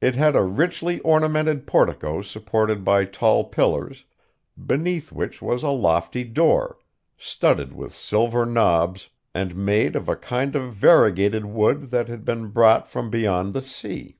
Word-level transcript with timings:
It 0.00 0.14
had 0.14 0.36
a 0.36 0.44
richly 0.44 1.00
ornamented 1.00 1.66
portico 1.66 2.22
supported 2.22 2.84
by 2.84 3.04
tall 3.04 3.42
pillars, 3.42 4.04
beneath 4.56 5.10
which 5.10 5.42
was 5.42 5.64
a 5.64 5.70
lofty 5.70 6.22
door, 6.22 6.78
studded 7.18 7.72
with 7.72 7.92
silver 7.92 8.46
knobs, 8.46 9.08
and 9.34 9.56
made 9.56 9.96
of 9.96 10.08
a 10.08 10.14
kind 10.14 10.54
of 10.54 10.72
variegated 10.72 11.44
wood 11.44 11.90
that 11.90 12.06
had 12.06 12.24
been 12.24 12.50
brought 12.50 12.86
from 12.86 13.10
beyond 13.10 13.52
the 13.52 13.62
sea. 13.62 14.18